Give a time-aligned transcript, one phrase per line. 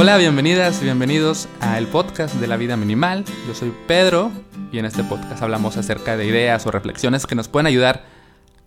[0.00, 3.24] Hola, bienvenidas y bienvenidos a el podcast de la vida minimal.
[3.48, 4.30] Yo soy Pedro
[4.70, 8.04] y en este podcast hablamos acerca de ideas o reflexiones que nos pueden ayudar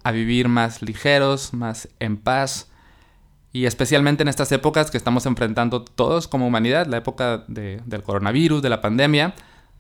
[0.04, 2.70] a vivir más ligeros, más en paz
[3.54, 8.62] y especialmente en estas épocas que estamos enfrentando todos como humanidad, la época del coronavirus,
[8.62, 9.34] de la pandemia,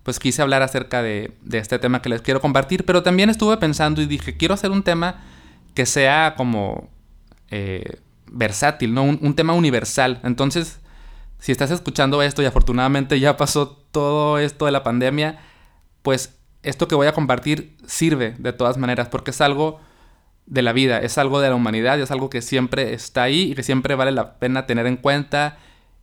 [0.04, 4.02] pues quise hablar acerca de, este tema que les quiero compartir, pero también estuve pensando
[4.02, 5.21] y dije, quiero hacer un tema
[5.73, 6.89] que sea como
[7.49, 7.99] eh,
[8.31, 9.03] versátil, ¿no?
[9.03, 10.21] Un, tema universal.
[10.23, 10.80] Entonces,
[11.41, 15.40] si estás escuchando esto y afortunadamente ya pasó todo esto de la pandemia,
[16.04, 19.81] pues esto que voy a compartir sirve de todas maneras, porque es algo
[20.45, 23.52] de la vida, es algo de la humanidad y es algo que siempre está ahí
[23.52, 25.58] y que siempre vale la pena tener en cuenta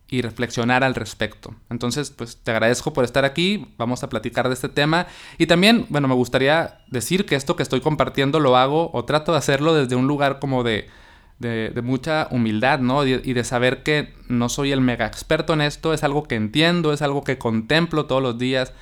[0.09, 1.55] y reflexionar al respecto.
[1.69, 5.85] Entonces, pues te agradezco por estar aquí, vamos a platicar de este tema y también,
[5.87, 9.73] bueno, me gustaría decir que esto que estoy compartiendo lo hago o trato de hacerlo
[9.73, 10.89] desde un lugar como de,
[11.39, 13.05] de, mucha humildad, ¿no?
[13.05, 16.93] Y, de saber que no soy el mega experto en esto, es algo que entiendo,
[16.93, 18.73] es algo que contemplo todos los días,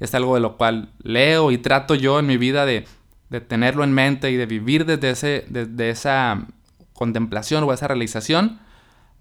[0.00, 2.86] es algo de lo cual leo y trato yo en mi vida de,
[3.30, 6.46] de tenerlo en mente y de vivir desde, ese, desde esa
[6.92, 8.60] contemplación o esa realización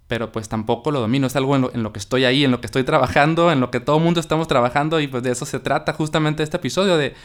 [0.08, 2.68] pero pues tampoco lo domino, es algo en lo, que estoy ahí, en lo que
[2.68, 5.60] estoy trabajando, en lo que todo el mundo estamos trabajando y pues de eso se
[5.60, 7.16] trata justamente este episodio, de,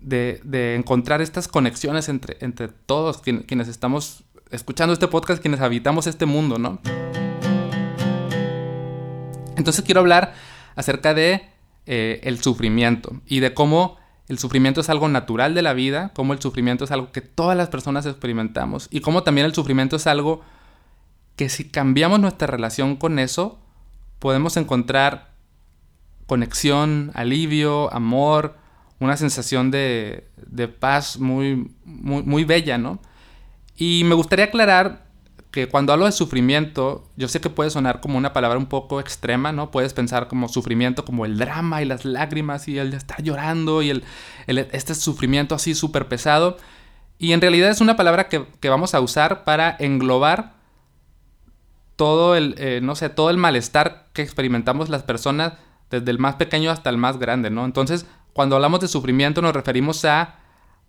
[0.00, 6.26] de, encontrar estas conexiones entre, entre todos quienes estamos escuchando este podcast, quienes habitamos este
[6.26, 6.78] mundo, ¿no?
[9.56, 10.34] Entonces quiero hablar
[10.76, 11.42] acerca de
[11.86, 13.96] eh, el sufrimiento y de cómo
[14.28, 17.56] el sufrimiento es algo natural de la vida, cómo el sufrimiento es algo que todas
[17.56, 20.42] las personas experimentamos y cómo también el sufrimiento es algo
[21.36, 23.58] que si cambiamos nuestra relación con eso,
[24.18, 25.32] podemos encontrar
[26.26, 28.56] conexión, alivio, amor,
[29.00, 30.28] una sensación de,
[30.78, 33.00] paz muy, muy, muy bella, ¿no?
[33.84, 35.06] Y me gustaría aclarar
[35.50, 39.00] que cuando hablo de sufrimiento, yo sé que puede sonar como una palabra un poco
[39.00, 39.72] extrema, ¿no?
[39.72, 43.90] Puedes pensar como sufrimiento, como el drama y las lágrimas y el estar llorando y
[43.90, 44.04] el,
[44.46, 46.58] este sufrimiento así súper pesado.
[47.18, 50.52] Y en realidad es una palabra que, que, vamos a usar para englobar
[51.96, 55.54] todo el, eh, no sé, todo el malestar que experimentamos las personas,
[55.90, 57.64] desde el más pequeño hasta el más grande, ¿no?
[57.64, 60.36] Entonces, cuando hablamos de sufrimiento nos referimos a,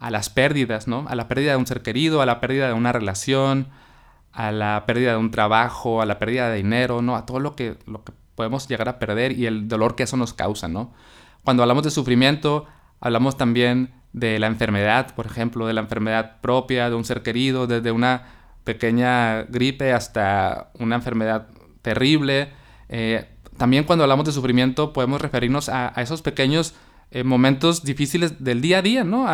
[0.04, 1.06] a las pérdidas, ¿no?
[1.08, 3.70] A la pérdida de un ser querido, a la pérdida de una relación,
[4.34, 7.16] a la pérdida de un trabajo, a la pérdida de dinero, ¿no?
[7.16, 10.18] A todo lo que, lo que podemos llegar a perder y el dolor que eso
[10.18, 10.94] nos causa, ¿no?
[11.46, 12.66] Cuando hablamos de sufrimiento,
[13.00, 17.66] hablamos también de la enfermedad, por ejemplo, de la enfermedad propia de un ser querido,
[17.66, 18.24] desde una
[18.66, 21.48] pequeña gripe hasta una enfermedad
[21.82, 22.52] terrible.
[22.90, 23.26] Eh,
[23.58, 26.76] también cuando hablamos de sufrimiento podemos referirnos a, esos pequeños
[27.12, 29.28] eh, momentos difíciles del día a día, ¿no?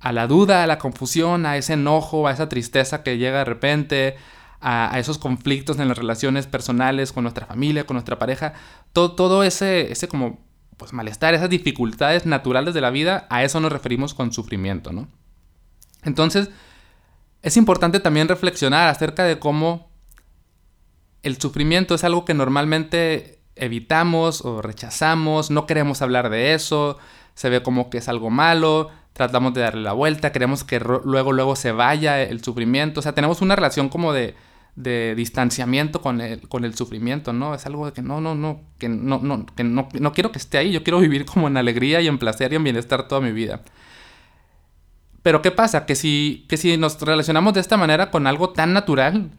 [0.00, 3.44] A la duda, a la confusión, a ese enojo, a esa tristeza que llega de
[3.44, 4.16] repente,
[4.60, 8.54] a, esos conflictos en las relaciones personales con nuestra familia, con nuestra pareja.
[8.92, 10.44] Todo, todo ese, ese como
[10.76, 15.08] pues malestar, esas dificultades naturales de la vida, a eso nos referimos con sufrimiento, ¿no?
[16.02, 16.50] Entonces,
[17.42, 19.88] es importante también reflexionar acerca de cómo
[21.22, 26.98] el sufrimiento es algo que normalmente evitamos o rechazamos, no queremos hablar de eso,
[27.34, 31.32] se ve como que es algo malo, tratamos de darle la vuelta, queremos que luego
[31.32, 34.34] luego se vaya el sufrimiento, o sea, tenemos una relación como de,
[34.74, 37.54] de distanciamiento con el, con el sufrimiento, ¿no?
[37.54, 40.38] Es algo de que no, no, no, que no, no, que no, no quiero que
[40.38, 43.22] esté ahí, yo quiero vivir como en alegría y en placer y en bienestar toda
[43.22, 43.62] mi vida.
[45.22, 45.86] Pero ¿qué pasa?
[45.86, 49.30] Que si, que si nos relacionamos de esta manera con algo tan natural,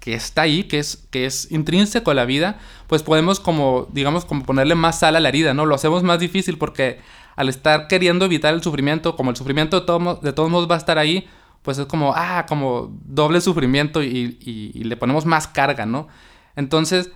[0.00, 4.24] que está ahí, que es, que es intrínseco a la vida, pues podemos como, digamos,
[4.24, 5.66] como ponerle más sal a la herida, ¿no?
[5.66, 7.00] Lo hacemos más difícil porque
[7.36, 10.78] al estar queriendo evitar el sufrimiento, como el sufrimiento de, de todos modos va a
[10.78, 11.28] estar ahí,
[11.62, 16.08] pues es como, ah, como doble sufrimiento y, le ponemos más carga, ¿no?
[16.56, 17.10] Entonces,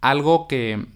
[0.00, 0.86] algo que,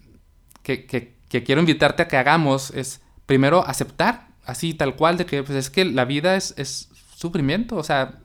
[0.63, 5.25] que, que, que quiero invitarte a que hagamos es primero aceptar así tal cual de
[5.25, 8.19] que pues es que la vida es, es sufrimiento, o sea,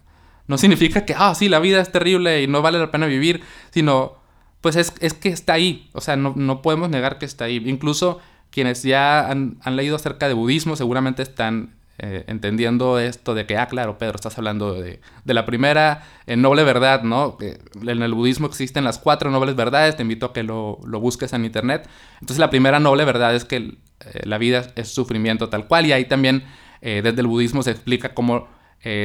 [0.46, 3.42] no significa que, ah, sí, la vida es terrible y no vale la pena vivir,
[3.70, 4.16] sino
[4.60, 7.62] pues es, es que está ahí, o sea, no, no, podemos negar que está ahí.
[7.66, 8.20] Incluso
[8.56, 13.66] quienes ya han, leído acerca de budismo seguramente están eh, entendiendo esto de que, ah,
[13.68, 17.36] claro, Pedro, estás hablando de, de la primera eh, noble verdad, ¿no?
[17.38, 21.34] En el budismo existen las cuatro nobles verdades, te invito a que lo, lo busques
[21.34, 21.86] en internet.
[22.14, 23.76] Entonces la primera noble verdad es que eh,
[24.24, 26.42] la vida es sufrimiento tal cual y ahí también
[26.80, 28.48] desde el budismo se explica cómo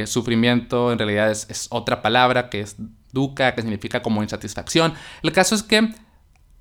[0.04, 2.76] sufrimiento en realidad es, es, otra palabra que es
[3.12, 4.94] dukkha, que significa como insatisfacción.
[5.22, 5.92] El caso es que,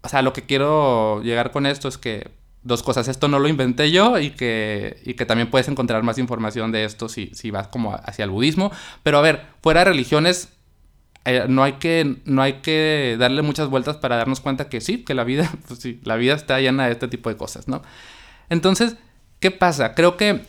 [0.02, 3.08] o sea, lo que quiero llegar con esto es que dos cosas.
[3.08, 6.86] Esto no lo inventé yo y que, y que también puedes encontrar más información de
[6.86, 8.72] esto si, si vas como hacia el budismo.
[9.04, 10.50] Pero a ver, fuera de religiones,
[11.26, 15.04] eh, no, hay que, no hay que darle muchas vueltas para darnos cuenta que sí,
[15.04, 17.82] que la vida, pues la vida está llena de este tipo de cosas, ¿no?
[18.50, 18.96] Entonces,
[19.40, 19.94] ¿qué pasa?
[19.94, 20.42] Creo que,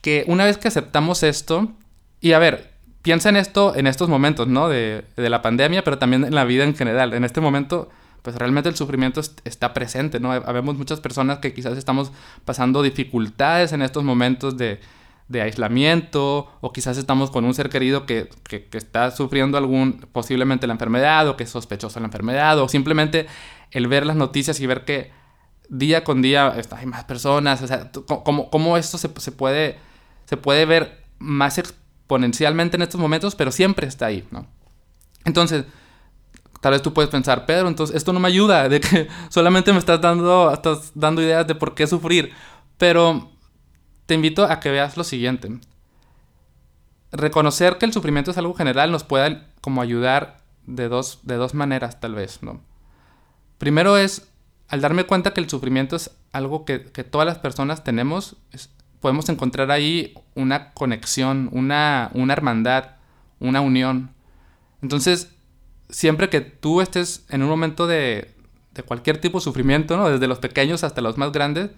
[0.00, 1.72] que una vez que aceptamos esto,
[2.20, 2.72] y a ver,
[3.02, 4.68] piensa en esto en estos momentos, ¿no?
[4.68, 7.14] De, de la pandemia, pero también en la vida en general.
[7.14, 7.90] En este momento,
[8.26, 10.32] pues realmente el sufrimiento está presente, ¿no?
[10.32, 12.10] Habemos muchas personas que quizás estamos
[12.44, 14.80] pasando dificultades en estos momentos de,
[15.28, 20.66] de aislamiento o quizás estamos con un ser querido que, que, está sufriendo algún, posiblemente
[20.66, 23.28] la enfermedad o que es sospechoso la enfermedad o simplemente
[23.70, 25.12] el ver las noticias y ver que
[25.68, 27.92] día con día hay más personas, o sea,
[28.24, 29.78] cómo, cómo esto se, se, puede,
[30.24, 34.48] se puede ver más exponencialmente en estos momentos, pero siempre está ahí, ¿no?
[35.24, 35.64] Entonces,
[36.60, 39.78] tal vez tú puedes pensar, Pedro, entonces esto no me ayuda, de que solamente me
[39.78, 42.32] estás dando, estás dando ideas de por qué sufrir,
[42.78, 43.30] pero
[44.06, 45.58] te invito a que veas lo siguiente.
[47.12, 51.54] Reconocer que el sufrimiento es algo general nos puede como ayudar de dos, de dos
[51.54, 52.60] maneras tal vez, ¿no?
[53.58, 54.28] Primero es,
[54.68, 58.36] al darme cuenta que el sufrimiento es algo que, todas las personas tenemos,
[59.00, 62.96] podemos encontrar ahí una conexión, una, una hermandad,
[63.40, 64.10] una unión.
[64.82, 65.35] Entonces,
[65.88, 68.34] siempre que tú estés en un momento de,
[68.74, 70.08] de cualquier tipo de sufrimiento, ¿no?
[70.08, 71.70] desde los pequeños hasta los más grandes,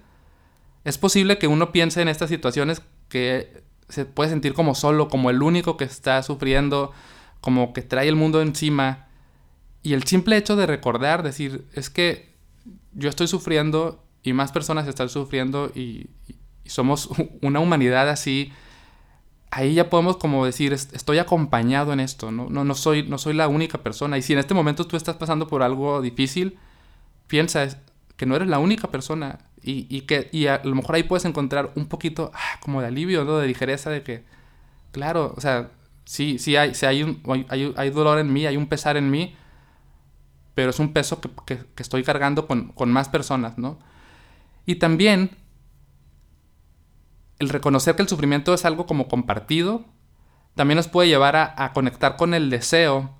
[0.84, 5.30] es posible que uno piense en estas situaciones que se puede sentir como solo, como
[5.30, 6.92] el único que está sufriendo,
[7.40, 9.06] como que trae el mundo encima.
[9.82, 12.34] Y el simple hecho de recordar, decir, es que
[12.92, 16.10] yo estoy sufriendo y más personas están sufriendo y,
[16.66, 17.08] somos
[17.40, 18.52] una humanidad así,
[19.50, 22.48] ahí ya podemos como decir, estoy acompañado en esto, ¿no?
[22.50, 24.18] No, no, soy, no soy la única persona.
[24.18, 26.58] Y si en este momento tú estás pasando por algo difícil,
[27.26, 27.66] piensa
[28.16, 29.38] que no eres la única persona.
[29.70, 33.24] Y, que, y a lo mejor ahí puedes encontrar un poquito ah, como de alivio,
[33.24, 33.36] ¿no?
[33.36, 34.24] De ligereza, de que,
[34.92, 35.70] claro, o sea,
[36.04, 37.20] sí, sí hay, sí hay, un,
[37.50, 39.36] hay, hay, dolor en mí, hay un pesar en mí,
[40.54, 43.78] pero es un peso que, que, estoy cargando con, con, más personas, ¿no?
[44.64, 45.36] Y también
[47.38, 49.84] el reconocer que el sufrimiento es algo como compartido,
[50.54, 53.16] también nos puede llevar a, conectar con el deseo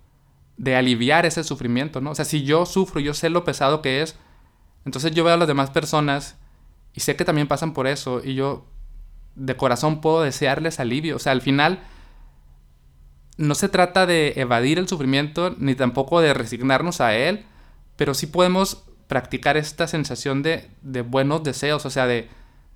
[0.57, 2.11] de aliviar ese sufrimiento, ¿no?
[2.11, 4.17] O sea, si yo sufro, yo sé lo pesado que es,
[4.85, 6.37] entonces yo veo a las demás personas
[6.95, 8.67] y sé que también pasan por eso y yo
[9.37, 11.17] de corazón puedo desearles alivio.
[11.17, 11.81] O sea, al final
[13.37, 17.47] no se trata de evadir el sufrimiento ni tampoco de resignarnos a él,
[17.97, 20.69] pero sí podemos practicar esta sensación de,
[21.03, 22.29] buenos deseos, o sea, de,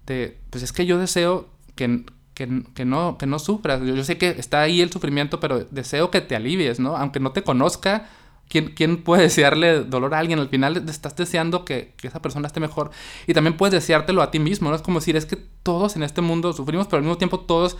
[0.04, 2.04] pues es que yo deseo que,
[2.34, 2.46] que,
[2.84, 3.82] no, que no sufras.
[3.82, 6.96] Yo, sé que está ahí el sufrimiento, pero deseo que te alivies, ¿no?
[6.96, 8.08] Aunque no te conozca,
[8.48, 10.38] ¿Quién, puede desearle dolor a alguien?
[10.38, 12.90] Al final estás deseando que, esa persona esté mejor.
[13.26, 14.76] Y también puedes deseártelo a ti mismo, ¿no?
[14.76, 17.78] Es como decir, es que todos en este mundo sufrimos, pero al mismo tiempo todos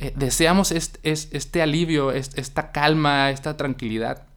[0.00, 4.27] eh, deseamos este alivio, esta calma, esta tranquilidad.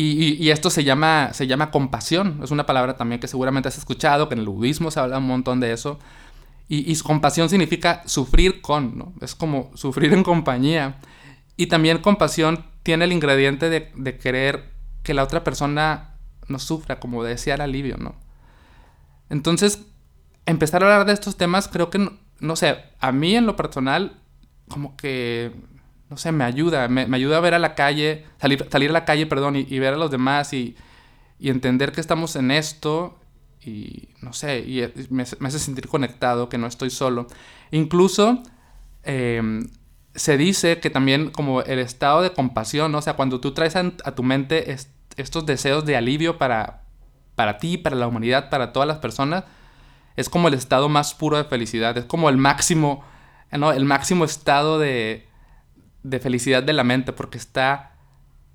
[0.00, 2.40] Y, esto se llama, se llama compasión.
[2.44, 5.26] Es una palabra también que seguramente has escuchado, que en el budismo se habla un
[5.26, 5.98] montón de eso.
[6.68, 9.12] Y, y compasión significa sufrir con, ¿no?
[9.20, 11.00] Es como sufrir en compañía.
[11.56, 14.70] Y también compasión tiene el ingrediente de, querer
[15.02, 16.14] que la otra persona
[16.46, 18.14] no sufra, como desear alivio, ¿no?
[19.28, 19.84] Entonces,
[20.46, 24.16] empezar a hablar de estos temas creo que, no, sé, a mí en lo personal,
[24.68, 25.52] como que,
[26.10, 29.04] no sé, me ayuda, me, ayuda a ver a la calle, salir, salir a la
[29.04, 30.76] calle, perdón, y, ver a los demás y,
[31.40, 33.18] entender que estamos en esto
[33.62, 37.26] y, no sé, y me, hace sentir conectado, que no estoy solo.
[37.70, 38.42] Incluso,
[39.02, 39.68] em,
[40.14, 43.90] se dice que también como el estado de compasión, o sea, cuando tú traes a,
[44.14, 44.74] tu mente
[45.16, 46.82] estos deseos de alivio para,
[47.34, 49.44] para ti, para la humanidad, para todas las personas,
[50.16, 53.04] es como el estado más puro de felicidad, es como el máximo,
[53.52, 53.72] ¿no?
[53.72, 55.27] el máximo estado de,
[56.08, 57.96] de felicidad de la mente, porque está,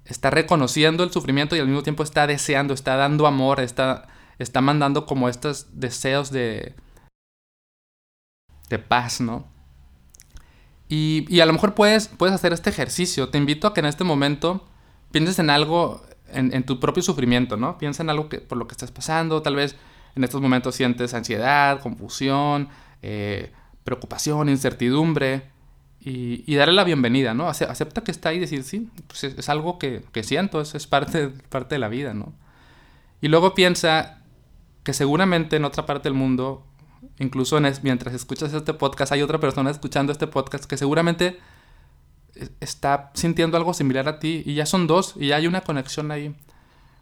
[0.06, 4.08] está reconociendo el sufrimiento y al mismo tiempo está deseando, está dando amor, está,
[4.40, 6.76] está mandando como estos deseos de,
[8.70, 9.54] de paz, ¿no?
[10.90, 13.30] Y, a lo mejor puedes, puedes hacer este ejercicio.
[13.30, 14.68] Te invito a que en este momento
[15.12, 17.80] pienses en algo, en, tu propio sufrimiento, ¿no?
[17.80, 19.42] Piensa en algo que, por lo que estás pasando.
[19.42, 19.76] Tal vez
[20.16, 22.70] en estos momentos sientes ansiedad, confusión,
[23.02, 23.52] eh,
[23.84, 25.53] preocupación, incertidumbre.
[26.06, 27.48] Y, darle la bienvenida, ¿no?
[27.48, 31.30] Acepta que está ahí y decir, sí, pues es, algo que, siento, es, es parte,
[31.50, 32.34] parte de la vida, ¿no?
[33.22, 34.22] Y luego piensa
[34.84, 36.66] que seguramente en otra parte del mundo
[37.20, 41.40] incluso mientras escuchas este podcast, hay otra persona escuchando este podcast que seguramente
[42.60, 46.12] está sintiendo algo similar a ti y ya son dos y ya hay una conexión
[46.12, 46.36] ahí.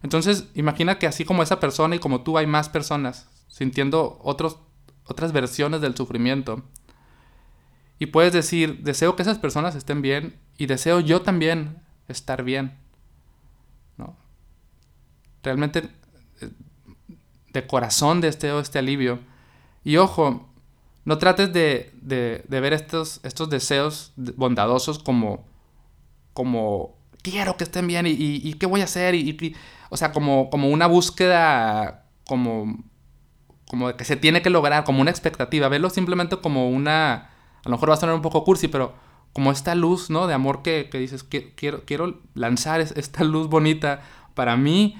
[0.04, 4.58] Entonces, imagina que así como esa persona y como tú hay más personas sintiendo otros,
[5.06, 6.64] otras versiones del sufrimiento.
[8.02, 11.78] Y puedes decir, deseo que esas personas estén bien y deseo yo también
[12.08, 12.76] estar bien.
[13.96, 14.18] ¿no?
[15.44, 15.88] Realmente
[16.42, 16.50] eh,
[17.54, 19.20] de corazón deseo este alivio.
[19.84, 20.50] Y ojo,
[21.06, 25.46] no trates de, de, ver estos, estos deseos bondadosos como,
[26.34, 29.14] como quiero que estén bien y, qué voy a hacer.
[29.14, 29.56] Y,
[29.92, 32.84] o sea, como, como una búsqueda, como,
[33.68, 35.68] como que se tiene que lograr, como una expectativa.
[35.68, 37.31] Verlo simplemente como una,
[37.64, 38.94] a lo mejor va a sonar un poco cursi, pero
[39.34, 40.28] como esta luz, ¿no?
[40.28, 44.02] De amor que, que dices, quiero, quiero lanzar esta luz bonita
[44.34, 44.98] para mí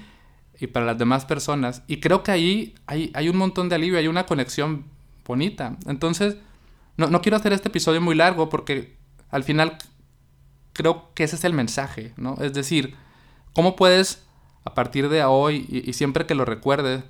[0.58, 1.82] y para las demás personas.
[1.86, 4.84] Y creo que ahí hay, hay un montón de alivio, hay una conexión
[5.26, 5.76] bonita.
[5.86, 6.36] Entonces,
[6.96, 8.96] no, no quiero hacer este episodio muy largo porque
[9.30, 9.76] al final
[10.72, 12.36] creo que ese es el mensaje, ¿no?
[12.40, 12.94] Es decir,
[13.52, 14.24] ¿cómo puedes,
[14.64, 17.04] a partir de hoy y, siempre que lo recuerdes,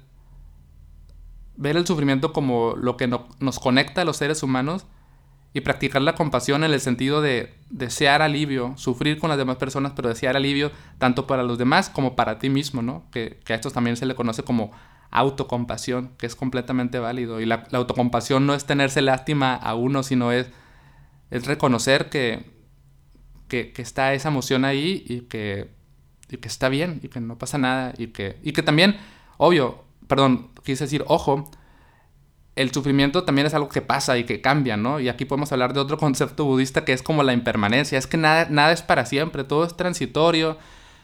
[1.56, 4.86] ver el sufrimiento como lo que nos conecta a los seres humanos
[5.54, 9.92] y practicar la compasión en el sentido de desear alivio, sufrir con las demás personas,
[9.94, 13.04] pero desear alivio tanto para los demás como para ti mismo, ¿no?
[13.10, 14.72] Que, a esto también se le conoce como
[15.10, 17.40] autocompasión, que es completamente válido.
[17.40, 20.48] Y la, autocompasión no es tenerse lástima a uno, sino es,
[21.30, 22.50] es reconocer que,
[23.48, 25.70] que, está esa emoción ahí y que,
[26.30, 28.96] y que está bien y que no pasa nada y que, y que también,
[29.36, 31.50] obvio, perdón, quise decir, ojo,
[32.54, 35.00] el sufrimiento también es algo que pasa y que cambia, ¿no?
[35.00, 38.16] Y aquí podemos hablar de otro concepto budista que es como la impermanencia, es que
[38.16, 40.58] nada, nada es para siempre, todo es transitorio.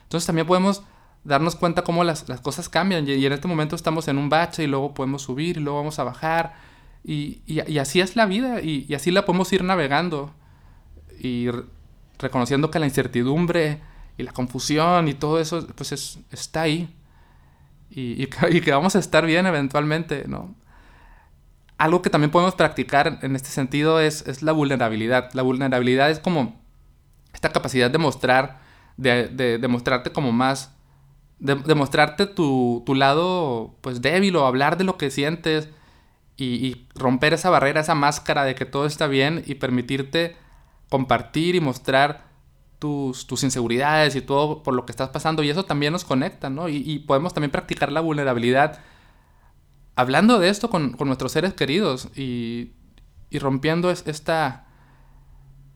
[0.04, 0.82] Entonces también podemos
[1.24, 4.66] darnos cuenta cómo las, cosas cambian y, en este momento estamos en un bache y
[4.66, 6.54] luego podemos subir y luego vamos a bajar
[7.04, 10.32] y, y, así es la vida y, así la podemos ir navegando
[11.20, 11.48] y
[12.18, 13.80] reconociendo que la incertidumbre
[14.16, 16.94] y la confusión y todo eso pues es, está ahí
[17.90, 18.26] y,
[18.60, 20.54] que vamos a estar bien eventualmente, ¿no?
[21.78, 25.32] Algo que también podemos practicar en este sentido es, la vulnerabilidad.
[25.32, 26.60] La vulnerabilidad es como
[27.32, 28.60] esta capacidad de mostrar,
[28.96, 30.74] de, de, mostrarte como más,
[31.38, 35.68] de, mostrarte tu, lado pues débil o hablar de lo que sientes
[36.36, 40.36] y, romper esa barrera, esa máscara de que todo está bien y permitirte
[40.88, 42.26] compartir y mostrar
[42.80, 45.44] tus, tus, inseguridades y todo por lo que estás pasando.
[45.44, 46.68] Y eso también nos conecta, ¿no?
[46.68, 48.80] Y podemos también practicar la vulnerabilidad
[49.98, 52.70] hablando de esto con, nuestros seres queridos y,
[53.32, 54.68] rompiendo esta,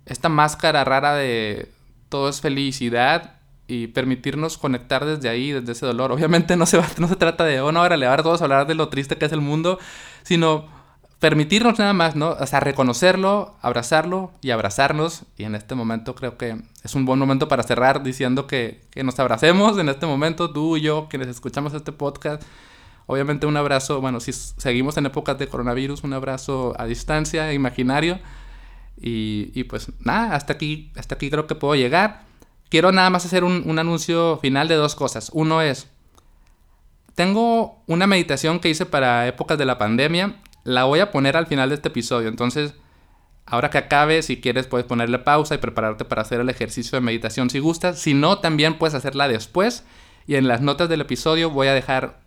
[0.06, 1.68] esta máscara rara de
[2.08, 6.12] todo es felicidad y permitirnos conectar desde ahí, desde ese dolor.
[6.12, 8.68] Obviamente no se, no se trata de, oh, no, ahora le a todos a hablar
[8.68, 9.80] de lo triste que es el mundo,
[10.22, 10.68] sino
[11.18, 12.36] permitirnos nada más, ¿no?
[12.38, 15.24] O sea, reconocerlo, abrazarlo y abrazarnos.
[15.36, 19.02] Y en este momento creo que es un buen momento para cerrar diciendo que, que
[19.02, 22.44] nos abracemos en este momento, tú y yo, quienes escuchamos este podcast
[23.06, 28.18] Obviamente un abrazo, bueno, si seguimos en épocas de coronavirus, un abrazo a distancia, imaginario.
[29.04, 32.24] Y, pues nada, hasta aquí, hasta aquí creo que puedo llegar.
[32.68, 35.30] Quiero nada más hacer un, anuncio final de dos cosas.
[35.34, 35.88] Uno es,
[37.14, 40.36] tengo una meditación que hice para épocas de la pandemia.
[40.64, 42.28] La voy a poner al final de este episodio.
[42.28, 42.74] Entonces,
[43.44, 47.04] ahora que acabe, si quieres puedes ponerle pausa y prepararte para hacer el ejercicio de
[47.04, 47.98] meditación si gustas.
[47.98, 49.84] Si no, también puedes hacerla después.
[50.26, 52.21] Y en las notas del episodio voy a dejar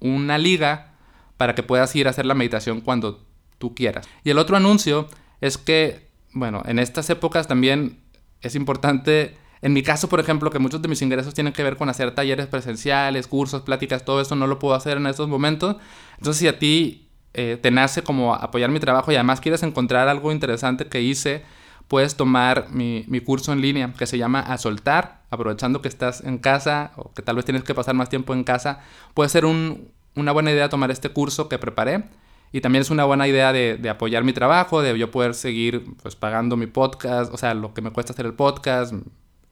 [0.00, 0.94] una liga
[1.36, 3.24] para que puedas ir a hacer la meditación cuando
[3.58, 4.08] tú quieras.
[4.24, 5.08] Y el otro anuncio
[5.40, 8.00] es que, bueno, en estas épocas también
[8.40, 11.76] es importante, en mi caso, por ejemplo, que muchos de mis ingresos tienen que ver
[11.76, 15.76] con hacer talleres presenciales, cursos, pláticas, todo eso no lo puedo hacer en estos momentos.
[16.18, 20.08] Entonces, si a ti eh, te nace como apoyar mi trabajo y además quieres encontrar
[20.08, 21.44] algo interesante que hice,
[21.90, 26.38] puedes tomar mi, curso en línea que se llama A Soltar, aprovechando que estás en
[26.38, 28.78] casa o que tal vez tienes que pasar más tiempo en casa.
[29.12, 32.04] Puede ser un, una buena idea tomar este curso que preparé
[32.52, 35.84] y también es una buena idea de, de, apoyar mi trabajo, de yo poder seguir
[36.00, 38.94] pues pagando mi podcast, o sea, lo que me cuesta hacer el podcast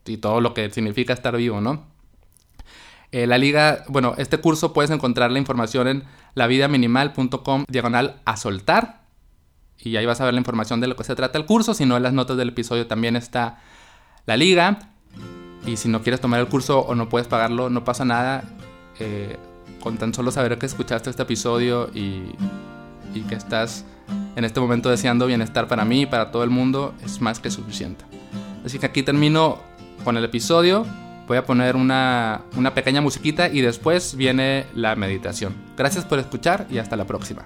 [0.06, 1.88] y todo lo que significa estar vivo, ¿no?
[3.10, 6.04] Eh, la liga, bueno, este curso puedes encontrar la información en
[6.34, 9.07] lavidaminimal.com diagonal a soltar
[9.80, 11.74] y ahí vas a ver la información de lo que se trata el curso.
[11.74, 13.60] Si no, en las notas del episodio también está
[14.26, 14.90] la liga.
[15.66, 18.44] Y si no quieres tomar el curso o no puedes pagarlo, no pasa nada.
[18.98, 19.36] Eh,
[19.80, 22.32] con tan solo saber que escuchaste este episodio y,
[23.14, 23.84] y que estás
[24.36, 27.50] en este momento deseando bienestar para mí y para todo el mundo, es más que
[27.50, 28.04] suficiente.
[28.64, 29.58] Así que aquí termino
[30.04, 30.86] con el episodio.
[31.26, 35.54] Voy a poner una, una pequeña musiquita y después viene la meditación.
[35.76, 37.44] Gracias por escuchar y hasta la próxima.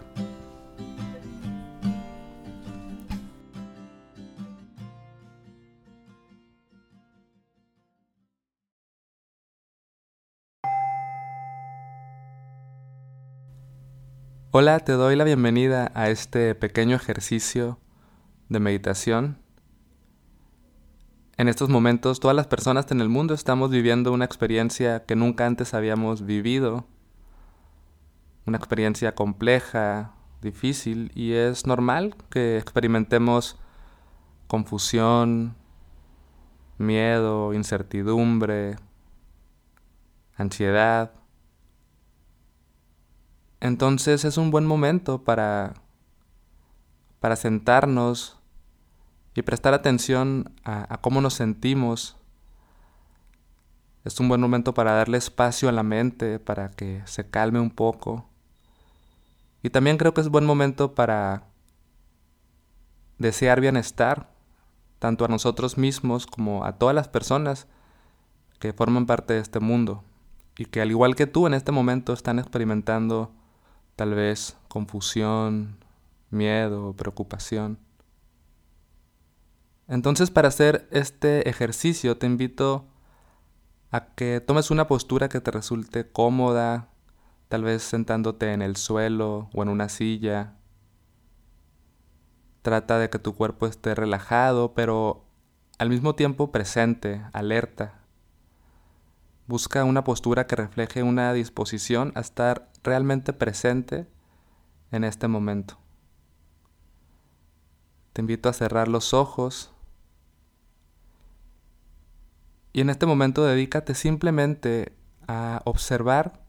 [14.55, 17.79] Hola, te doy la bienvenida a este pequeño ejercicio
[18.51, 19.43] de meditación
[21.39, 25.47] en estos momentos todas las personas en el mundo estamos viviendo una experiencia que nunca
[25.47, 26.85] antes habíamos vivido,
[28.47, 33.59] una experiencia compleja, difícil, y es normal que experimentemos
[34.47, 35.57] confusión,
[36.77, 38.77] miedo, incertidumbre,
[40.37, 41.13] ansiedad.
[43.63, 45.75] Entonces es un buen momento para,
[47.21, 48.37] para sentarnos
[49.37, 52.17] y prestar atención a, a cómo nos sentimos.
[54.05, 57.71] Es un buen momento para darle espacio a la mente, para que se calme un
[57.71, 58.29] poco.
[59.63, 61.45] Y también creo que es buen momento para
[63.19, 64.29] desear bienestar,
[64.99, 67.69] tanto a nosotros mismos como a todas las personas
[68.59, 70.03] que forman parte de este mundo
[70.57, 73.33] y que al igual que tú en este momento están experimentando
[74.03, 75.77] tal vez confusión,
[76.31, 77.79] miedo, preocupación.
[79.87, 82.89] Entonces para hacer este ejercicio te invito
[83.93, 86.89] a que tomes una postura que te resulte cómoda,
[87.47, 90.57] tal vez sentándote en el suelo o en una silla.
[92.63, 95.27] Trata de que tu cuerpo esté relajado, pero
[95.79, 98.02] al mismo tiempo presente, alerta.
[99.53, 104.09] Busca una postura que refleje una disposición a estar realmente presente
[104.91, 105.77] en este momento.
[108.15, 109.71] Te invito a cerrar los ojos
[112.73, 114.97] y en este momento dedícate simplemente
[115.29, 116.43] a observar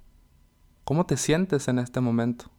[0.86, 2.52] cómo te sientes en este momento.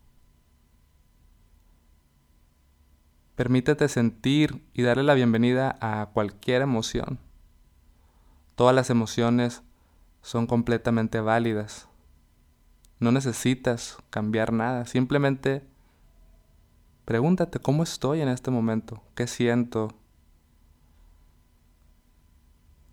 [3.35, 7.19] Permítete sentir y darle la bienvenida a cualquier emoción.
[8.57, 9.63] Todas las emociones
[10.25, 11.87] son completamente válidas.
[12.99, 15.69] No necesitas cambiar nada, simplemente
[17.04, 19.93] pregúntate cómo estoy en este momento, qué siento,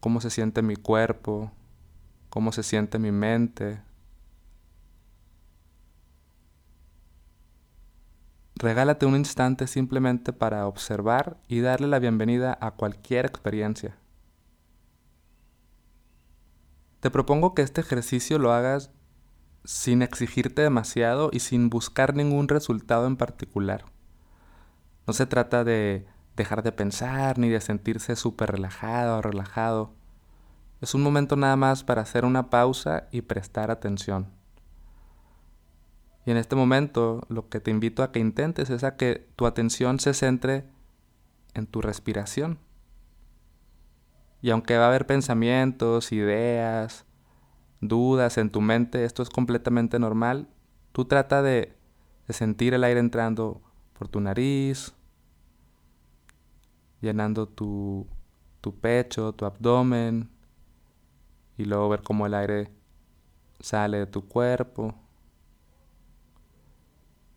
[0.01, 1.53] cómo se siente mi cuerpo,
[2.29, 3.81] cómo se siente mi mente.
[8.55, 14.00] Regálate un instante simplemente para observar y darle la bienvenida a cualquier experiencia.
[17.01, 18.91] Te propongo que este ejercicio lo hagas
[19.63, 23.85] sin exigirte demasiado y sin buscar ningún resultado en particular.
[25.07, 29.93] No se trata de dejar de pensar ni de sentirse súper relajado o relajado.
[30.79, 34.31] Es un momento nada más para hacer una pausa y prestar atención.
[36.25, 39.47] Y en este momento lo que te invito a que intentes es a que tu
[39.47, 40.65] atención se centre
[41.55, 42.59] en tu respiración.
[44.41, 47.05] Y aunque va a haber pensamientos, ideas,
[47.79, 50.47] dudas en tu mente, esto es completamente normal.
[50.91, 51.77] Tú trata de,
[52.27, 53.61] de sentir el aire entrando
[53.93, 54.95] por tu nariz,
[57.01, 58.07] llenando tu,
[58.61, 60.29] tu pecho, tu abdomen,
[61.57, 62.71] y luego ver cómo el aire
[63.59, 64.95] sale de tu cuerpo.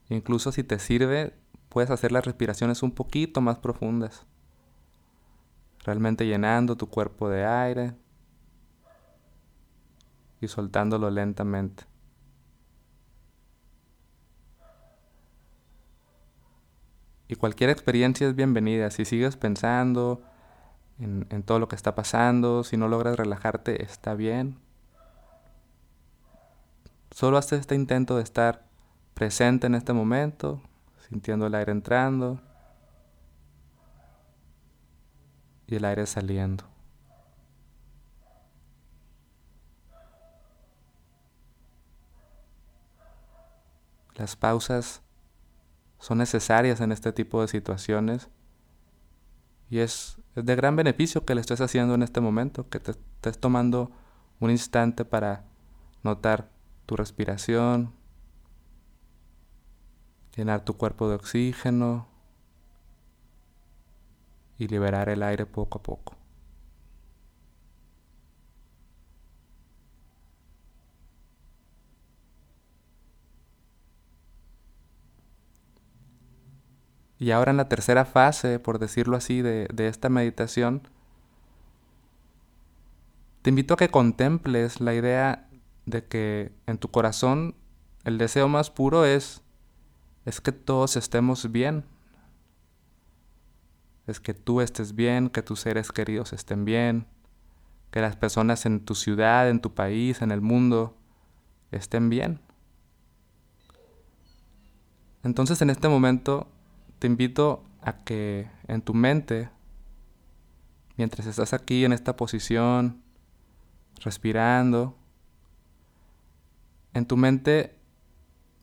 [0.09, 1.35] Incluso si te sirve,
[1.69, 4.27] puedes hacer las respiraciones un poquito más profundas.
[5.85, 7.95] Realmente llenando tu cuerpo de aire
[10.41, 11.85] y soltándolo lentamente.
[17.29, 18.91] Y cualquier experiencia es bienvenida.
[18.91, 20.23] Si sigues pensando,
[20.99, 22.65] en, todo lo que está pasando.
[22.65, 24.59] Si no logras relajarte, está bien.
[27.11, 28.65] Solo haz este intento de estar
[29.13, 30.63] presente en este momento,
[31.09, 32.41] sintiendo el aire entrando
[35.77, 36.65] el aire saliendo.
[44.15, 45.03] Las pausas
[45.99, 48.29] son necesarias en este tipo de situaciones
[49.71, 53.39] y es, de gran beneficio que le estés haciendo en este momento, que te estés
[53.39, 53.91] tomando
[54.39, 55.45] un instante para
[56.03, 56.51] notar
[56.87, 57.93] tu respiración,
[60.37, 62.14] llenar tu cuerpo de oxígeno
[64.65, 66.17] y liberar el aire poco a poco.
[77.19, 80.83] Y ahora en la tercera fase, por decirlo así, de, esta meditación,
[83.43, 85.49] te invito a que contemples la idea
[85.87, 87.55] de que en tu corazón
[88.05, 89.43] el deseo más puro es,
[90.27, 91.85] es que todos estemos bien.
[94.07, 97.07] Es que tú estés bien, que tus seres queridos estén bien,
[97.91, 100.97] que las personas en tu ciudad, en tu país, en el mundo,
[101.71, 102.41] estén bien.
[105.23, 106.49] Entonces en este momento
[106.99, 109.49] te invito a que en tu mente
[110.97, 113.03] mientras estás aquí en esta posición,
[114.01, 114.97] respirando,
[116.93, 117.79] en tu mente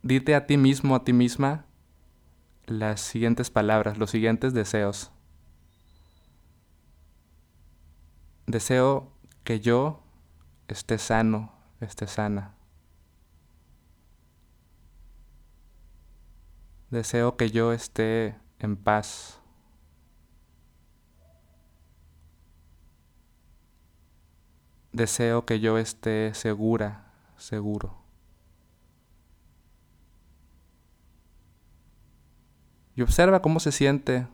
[0.04, 1.66] dite a ti mismo, a ti misma,
[2.66, 5.11] las siguientes palabras, los siguientes deseos.
[8.52, 9.08] Deseo
[9.46, 10.02] que yo
[10.68, 12.54] esté sano, esté sana.
[16.90, 19.40] Deseo que yo esté en paz.
[24.92, 27.06] Deseo que yo esté segura,
[27.38, 28.02] seguro.
[32.98, 34.28] Y observa cómo se siente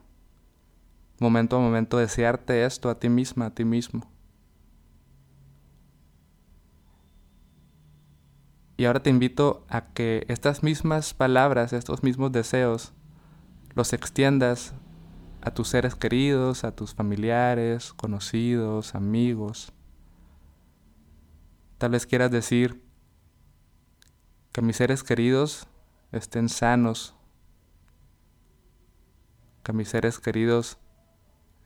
[1.19, 4.09] momento a momento desearte esto a ti misma, a ti mismo.
[8.77, 12.93] Y ahora te invito a que estas mismas palabras, estos mismos deseos,
[13.73, 14.73] los extiendas
[15.41, 19.73] a tus seres queridos, a tus familiares, conocidos, amigos.
[21.79, 22.83] Tal vez quieras decir
[24.51, 25.67] que mis seres queridos
[26.11, 27.15] estén sanos,
[29.63, 30.77] que mis seres queridos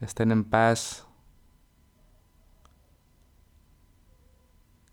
[0.02, 1.06] estén en paz,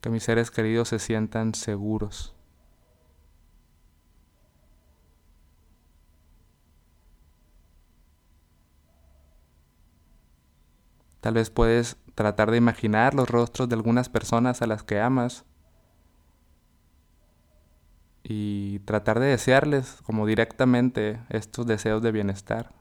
[0.02, 2.36] que mis seres queridos se sientan seguros.
[11.22, 15.43] Tal vez puedes tratar de imaginar los rostros de algunas personas a las que amas
[18.24, 22.79] y tratar de desearles como directamente estos deseos de bienestar.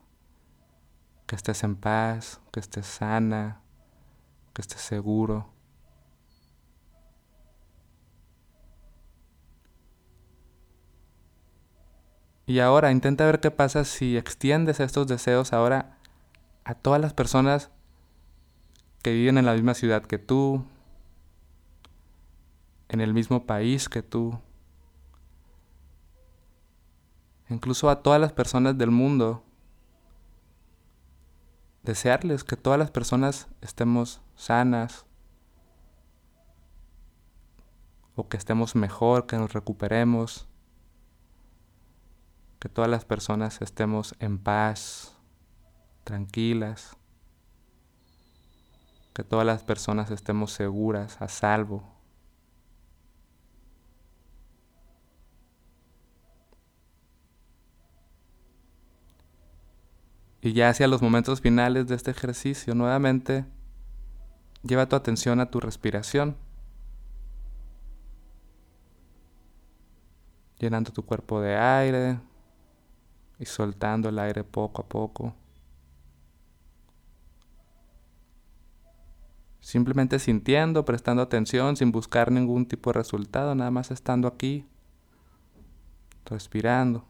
[1.29, 3.61] Que estés en paz, que estés sana,
[4.55, 5.47] que estés seguro.
[12.47, 15.99] Y ahora intenta ver qué pasa si extiendes estos deseos ahora
[16.65, 17.71] a todas las personas
[19.03, 20.65] que viven en la misma ciudad que tú,
[22.89, 24.41] en el mismo país que tú,
[27.51, 29.45] incluso a todas las personas del mundo.
[31.89, 35.07] Desearles que todas las personas estemos sanas
[38.15, 40.47] o que estemos mejor, que nos recuperemos
[42.59, 45.17] que todas las personas estemos en paz,
[46.05, 46.95] tranquilas,
[49.15, 51.98] que todas las personas estemos seguras, a salvo.
[60.41, 63.45] Y ya hacia los momentos finales de este ejercicio, nuevamente,
[64.63, 66.37] lleva tu atención a tu respiración,
[70.59, 72.21] llenando tu cuerpo de aire,
[73.39, 75.35] y soltando el aire poco a poco.
[79.61, 84.67] Simplemente sintiendo, prestando atención, sin buscar ningún tipo de resultado, nada más estando aquí,
[86.25, 87.05] respirando.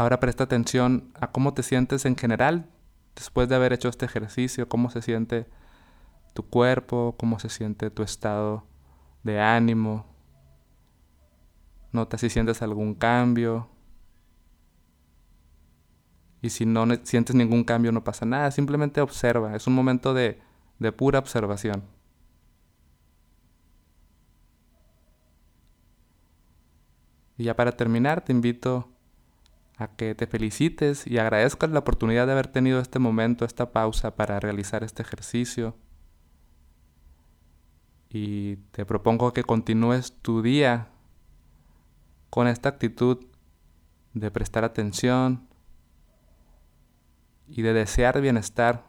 [0.00, 2.70] Ahora presta atención a cómo te sientes en general
[3.14, 5.46] después de haber hecho este ejercicio, cómo se siente
[6.32, 8.64] tu cuerpo, cómo se siente tu estado
[9.24, 10.06] de ánimo,
[11.92, 13.68] Nota si sientes algún cambio.
[16.40, 19.54] Y si no sientes ningún cambio no pasa nada, simplemente observa.
[19.54, 20.40] Es un momento de,
[20.78, 21.82] de pura observación.
[27.36, 28.88] Y ya para terminar, te invito
[29.80, 34.14] a que te felicites y agradezcas la oportunidad de haber tenido este momento, esta pausa
[34.14, 35.74] para realizar este ejercicio.
[38.10, 40.88] Y te propongo que continúes tu día
[42.28, 43.24] con esta actitud
[44.12, 45.48] de prestar atención
[47.48, 48.84] y de desear bienestar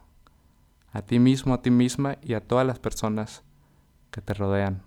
[0.91, 3.43] a ti mismo, a ti misma y a todas las personas
[4.11, 4.83] que te rodean.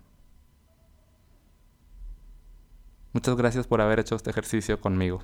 [3.11, 5.23] Muchas gracias por haber hecho este ejercicio conmigo.